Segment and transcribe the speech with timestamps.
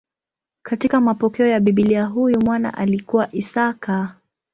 [0.61, 4.15] Katika mapokeo ya Biblia huyu mwana alikuwa Isaka.